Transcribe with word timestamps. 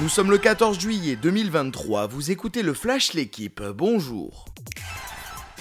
Nous 0.00 0.08
sommes 0.08 0.32
le 0.32 0.38
14 0.38 0.80
juillet 0.80 1.14
2023, 1.14 2.08
vous 2.08 2.32
écoutez 2.32 2.62
le 2.62 2.74
Flash 2.74 3.12
L'équipe, 3.12 3.62
bonjour. 3.62 4.46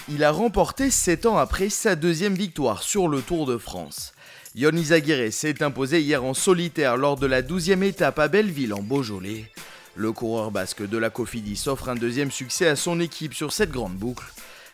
Il 0.10 0.24
a 0.24 0.32
remporté 0.32 0.90
7 0.90 1.28
ans 1.28 1.38
après 1.38 1.70
sa 1.70 1.96
deuxième 1.96 2.34
victoire 2.34 2.82
sur 2.82 3.08
le 3.08 3.22
Tour 3.22 3.46
de 3.46 3.60
France. 3.60 4.14
Yon 4.56 4.72
Izagirre 4.72 5.32
s'est 5.32 5.62
imposé 5.62 6.02
hier 6.02 6.24
en 6.24 6.34
solitaire 6.34 6.98
lors 6.98 7.16
de 7.16 7.28
la 7.28 7.44
12e 7.44 7.84
étape 7.84 8.18
à 8.18 8.28
Belleville 8.28 8.74
en 8.74 8.82
Beaujolais. 8.82 9.52
Le 9.96 10.12
coureur 10.12 10.50
basque 10.50 10.82
de 10.82 10.98
la 10.98 11.12
Cofidis 11.12 11.66
offre 11.68 11.90
un 11.90 11.96
deuxième 11.96 12.32
succès 12.32 12.68
à 12.68 12.76
son 12.76 13.00
équipe 13.00 13.36
sur 13.36 13.54
cette 13.54 13.72
grande 13.72 13.94
boucle. 13.94 14.26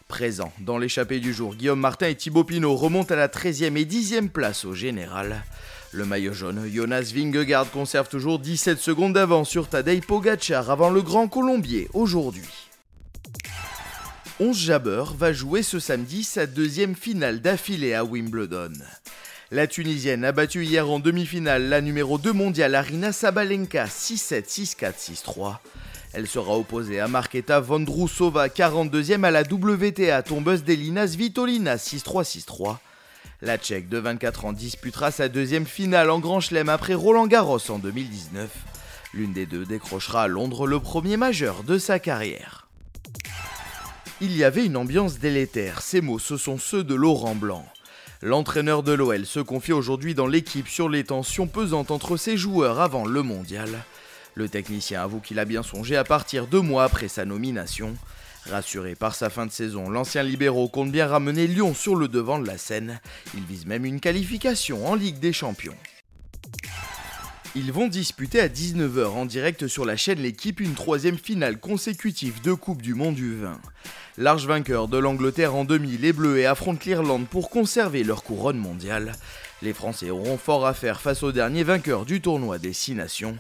Présent 0.10 0.52
dans 0.60 0.80
l'échappée 0.80 1.20
du 1.20 1.34
jour, 1.34 1.56
Guillaume 1.56 1.80
Martin 1.80 2.08
et 2.08 2.16
Thibaut 2.16 2.44
Pinot 2.44 2.76
remontent 2.76 3.14
à 3.14 3.18
la 3.18 3.28
13e 3.28 3.78
et 3.78 3.86
10e 3.86 4.30
place 4.30 4.66
au 4.66 4.74
général. 4.74 5.44
Le 5.92 6.04
maillot 6.04 6.34
jaune, 6.34 6.68
Jonas 6.68 7.12
Vingegaard 7.14 7.70
conserve 7.70 8.10
toujours 8.10 8.40
17 8.40 8.80
secondes 8.80 9.14
d'avance 9.14 9.48
sur 9.48 9.70
Tadej 9.70 10.02
Pogacar 10.02 10.72
avant 10.72 10.90
le 10.90 11.04
Grand 11.04 11.28
Colombier 11.28 11.90
aujourd'hui. 11.94 12.50
11 14.40 14.58
Jabber 14.58 15.04
va 15.16 15.32
jouer 15.32 15.62
ce 15.62 15.80
samedi 15.80 16.24
sa 16.24 16.48
deuxième 16.48 16.96
finale 16.96 17.40
d'affilée 17.40 17.94
à 17.94 18.04
Wimbledon. 18.04 18.74
La 19.52 19.68
Tunisienne 19.68 20.26
a 20.26 20.32
battu 20.32 20.66
hier 20.66 20.90
en 20.90 21.00
demi-finale 21.00 21.70
la 21.70 21.82
numéro 21.82 22.18
2 22.18 22.34
mondiale 22.34 22.74
Arina 22.74 23.12
Sabalenka 23.12 23.86
6-7, 23.86 24.48
6-4, 24.48 24.94
6-3. 25.24 25.58
Elle 26.14 26.28
sera 26.28 26.58
opposée 26.58 27.00
à 27.00 27.08
Marketa 27.08 27.60
Vondrousova, 27.60 28.48
42e 28.48 29.24
à 29.24 29.32
la 29.32 29.44
WTA 29.44 30.24
tombeuse 30.24 30.64
d'Elina 30.64 31.08
Svitolina 31.08 31.76
6-3, 31.76 32.24
6-3. 32.24 32.78
La 33.42 33.58
Tchèque 33.58 33.90
de 33.90 34.00
24 34.00 34.46
ans 34.46 34.54
disputera 34.54 35.12
sa 35.12 35.30
deuxième 35.30 35.68
finale 35.68 36.10
en 36.10 36.20
Grand 36.20 36.40
Chelem 36.40 36.68
après 36.68 36.96
Roland 36.96 37.28
Garros 37.28 37.70
en 37.70 37.78
2019. 37.78 38.50
L'une 39.14 39.34
des 39.34 39.46
deux 39.46 39.66
décrochera 39.66 40.24
à 40.24 40.28
Londres 40.28 40.68
le 40.68 40.80
premier 40.80 41.16
majeur 41.16 41.64
de 41.64 41.78
sa 41.78 42.00
carrière. 42.00 42.68
Il 44.20 44.36
y 44.36 44.44
avait 44.44 44.66
une 44.66 44.78
ambiance 44.78 45.20
délétère, 45.20 45.82
ces 45.82 46.02
mots 46.02 46.20
ce 46.20 46.38
sont 46.38 46.58
ceux 46.58 46.84
de 46.84 46.96
Laurent 46.96 47.36
Blanc. 47.36 47.66
L'entraîneur 48.22 48.84
de 48.84 48.92
l'OL 48.92 49.26
se 49.26 49.40
confie 49.40 49.72
aujourd'hui 49.72 50.14
dans 50.14 50.28
l'équipe 50.28 50.68
sur 50.68 50.90
les 50.90 51.06
tensions 51.06 51.48
pesantes 51.48 51.92
entre 51.92 52.18
ses 52.18 52.36
joueurs 52.36 52.82
avant 52.82 53.06
le 53.06 53.22
mondial. 53.24 53.70
Le 54.36 54.48
technicien 54.48 55.02
avoue 55.02 55.20
qu'il 55.20 55.40
a 55.40 55.46
bien 55.46 55.64
songé 55.64 55.96
à 55.98 56.04
partir 56.04 56.48
deux 56.48 56.62
mois 56.62 56.84
après 56.84 57.08
sa 57.08 57.26
nomination. 57.26 57.96
Rassuré 58.46 58.96
par 58.96 59.16
sa 59.16 59.30
fin 59.30 59.46
de 59.46 59.52
saison, 59.52 59.90
l'ancien 59.90 60.24
libéraux 60.24 60.70
compte 60.70 60.92
bien 60.92 61.08
ramener 61.08 61.46
Lyon 61.48 61.74
sur 61.74 61.96
le 61.96 62.08
devant 62.08 62.40
de 62.40 62.48
la 62.48 62.58
scène. 62.58 63.00
Il 63.36 63.44
vise 63.44 63.66
même 63.66 63.86
une 63.86 64.00
qualification 64.00 64.88
en 64.88 64.96
Ligue 64.96 65.20
des 65.20 65.34
Champions. 65.34 65.76
Ils 67.56 67.72
vont 67.72 67.88
disputer 67.88 68.40
à 68.40 68.48
19h 68.48 69.08
en 69.08 69.26
direct 69.26 69.68
sur 69.68 69.84
la 69.84 69.98
chaîne 69.98 70.20
L'équipe 70.20 70.60
une 70.60 70.76
troisième 70.76 71.18
finale 71.18 71.60
consécutive 71.60 72.42
de 72.42 72.54
Coupe 72.54 72.82
du 72.82 72.94
Monde 72.94 73.16
du 73.16 73.36
vin. 73.36 73.60
Large 74.18 74.46
vainqueur 74.46 74.88
de 74.88 74.98
l'Angleterre 74.98 75.56
en 75.56 75.66
demi, 75.66 75.98
les 75.98 76.14
Bleus 76.14 76.46
affrontent 76.46 76.84
l'Irlande 76.86 77.28
pour 77.28 77.50
conserver 77.50 78.04
leur 78.04 78.24
couronne 78.24 78.58
mondiale. 78.58 79.14
Les 79.62 79.74
Français 79.74 80.12
auront 80.12 80.38
fort 80.38 80.68
à 80.68 80.74
faire 80.74 81.02
face 81.02 81.24
au 81.24 81.32
dernier 81.32 81.64
vainqueur 81.64 82.06
du 82.06 82.22
tournoi 82.22 82.60
des 82.60 82.74
Six 82.74 82.94
Nations. 82.94 83.38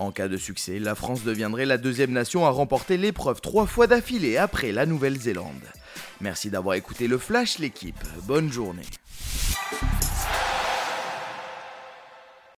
En 0.00 0.12
cas 0.12 0.28
de 0.28 0.38
succès, 0.38 0.78
la 0.78 0.94
France 0.94 1.24
deviendrait 1.24 1.66
la 1.66 1.76
deuxième 1.76 2.12
nation 2.12 2.46
à 2.46 2.48
remporter 2.48 2.96
l'épreuve 2.96 3.42
trois 3.42 3.66
fois 3.66 3.86
d'affilée 3.86 4.38
après 4.38 4.72
la 4.72 4.86
Nouvelle-Zélande. 4.86 5.60
Merci 6.22 6.48
d'avoir 6.48 6.74
écouté 6.76 7.06
le 7.06 7.18
Flash 7.18 7.58
l'équipe, 7.58 8.02
bonne 8.22 8.50
journée. 8.50 8.86